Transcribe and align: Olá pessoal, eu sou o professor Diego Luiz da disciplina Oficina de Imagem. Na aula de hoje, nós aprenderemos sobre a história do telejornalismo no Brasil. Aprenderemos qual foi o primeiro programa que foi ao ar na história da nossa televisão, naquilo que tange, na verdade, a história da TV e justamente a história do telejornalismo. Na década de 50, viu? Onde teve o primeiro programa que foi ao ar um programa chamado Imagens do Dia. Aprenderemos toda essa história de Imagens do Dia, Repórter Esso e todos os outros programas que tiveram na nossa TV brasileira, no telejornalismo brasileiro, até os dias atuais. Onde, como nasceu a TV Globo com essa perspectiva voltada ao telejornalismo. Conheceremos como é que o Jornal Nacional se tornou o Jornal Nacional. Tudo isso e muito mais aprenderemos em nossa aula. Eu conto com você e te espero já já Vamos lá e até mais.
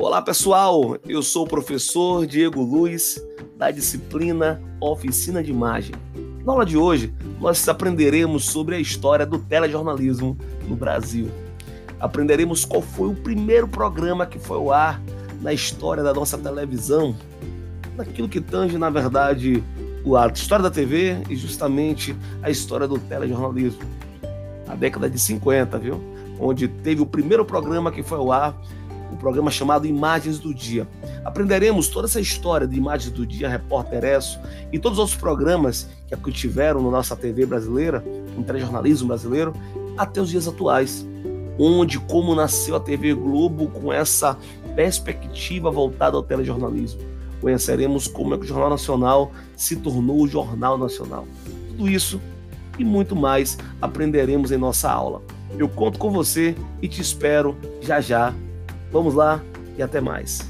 Olá 0.00 0.22
pessoal, 0.22 0.96
eu 1.06 1.22
sou 1.22 1.44
o 1.44 1.46
professor 1.46 2.26
Diego 2.26 2.62
Luiz 2.62 3.22
da 3.58 3.70
disciplina 3.70 4.58
Oficina 4.80 5.42
de 5.42 5.50
Imagem. 5.50 5.94
Na 6.42 6.52
aula 6.52 6.64
de 6.64 6.74
hoje, 6.74 7.12
nós 7.38 7.68
aprenderemos 7.68 8.46
sobre 8.46 8.76
a 8.76 8.80
história 8.80 9.26
do 9.26 9.38
telejornalismo 9.38 10.38
no 10.66 10.74
Brasil. 10.74 11.28
Aprenderemos 12.00 12.64
qual 12.64 12.80
foi 12.80 13.10
o 13.10 13.14
primeiro 13.14 13.68
programa 13.68 14.24
que 14.24 14.38
foi 14.38 14.56
ao 14.56 14.72
ar 14.72 15.02
na 15.42 15.52
história 15.52 16.02
da 16.02 16.14
nossa 16.14 16.38
televisão, 16.38 17.14
naquilo 17.94 18.26
que 18.26 18.40
tange, 18.40 18.78
na 18.78 18.88
verdade, 18.88 19.62
a 20.16 20.26
história 20.28 20.62
da 20.62 20.70
TV 20.70 21.18
e 21.28 21.36
justamente 21.36 22.16
a 22.42 22.48
história 22.48 22.88
do 22.88 22.98
telejornalismo. 22.98 23.82
Na 24.66 24.74
década 24.74 25.10
de 25.10 25.18
50, 25.18 25.78
viu? 25.78 26.00
Onde 26.38 26.68
teve 26.68 27.02
o 27.02 27.06
primeiro 27.06 27.44
programa 27.44 27.92
que 27.92 28.02
foi 28.02 28.16
ao 28.16 28.32
ar 28.32 28.58
um 29.10 29.16
programa 29.16 29.50
chamado 29.50 29.86
Imagens 29.86 30.38
do 30.38 30.54
Dia. 30.54 30.86
Aprenderemos 31.24 31.88
toda 31.88 32.06
essa 32.06 32.20
história 32.20 32.66
de 32.66 32.76
Imagens 32.76 33.12
do 33.12 33.26
Dia, 33.26 33.48
Repórter 33.48 34.04
Esso 34.04 34.38
e 34.72 34.78
todos 34.78 34.98
os 34.98 35.00
outros 35.00 35.18
programas 35.18 35.88
que 36.22 36.32
tiveram 36.32 36.82
na 36.82 36.90
nossa 36.90 37.16
TV 37.16 37.46
brasileira, 37.46 38.04
no 38.36 38.42
telejornalismo 38.42 39.08
brasileiro, 39.08 39.54
até 39.96 40.20
os 40.20 40.30
dias 40.30 40.46
atuais. 40.46 41.06
Onde, 41.58 41.98
como 41.98 42.34
nasceu 42.34 42.74
a 42.74 42.80
TV 42.80 43.12
Globo 43.12 43.68
com 43.68 43.92
essa 43.92 44.38
perspectiva 44.74 45.70
voltada 45.70 46.16
ao 46.16 46.22
telejornalismo. 46.22 47.00
Conheceremos 47.40 48.06
como 48.06 48.34
é 48.34 48.38
que 48.38 48.44
o 48.44 48.46
Jornal 48.46 48.70
Nacional 48.70 49.32
se 49.56 49.76
tornou 49.76 50.22
o 50.22 50.28
Jornal 50.28 50.78
Nacional. 50.78 51.26
Tudo 51.68 51.88
isso 51.88 52.20
e 52.78 52.84
muito 52.84 53.14
mais 53.14 53.58
aprenderemos 53.80 54.52
em 54.52 54.56
nossa 54.56 54.90
aula. 54.90 55.22
Eu 55.58 55.68
conto 55.68 55.98
com 55.98 56.10
você 56.10 56.54
e 56.80 56.88
te 56.88 57.00
espero 57.00 57.56
já 57.80 58.00
já 58.00 58.32
Vamos 58.90 59.14
lá 59.14 59.40
e 59.76 59.82
até 59.82 60.00
mais. 60.00 60.40